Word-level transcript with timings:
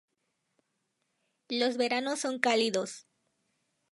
Los 1.49 1.77
veranos 1.77 2.21
son 2.21 2.39
cálidos. 2.39 3.05